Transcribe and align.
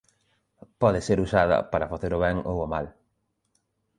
Pode 0.81 0.99
ser 1.07 1.17
usada 1.27 1.57
para 1.71 1.89
facer 1.93 2.11
o 2.13 2.19
ben 2.25 2.37
ou 2.51 2.57
o 2.65 2.67
mal. 2.73 2.85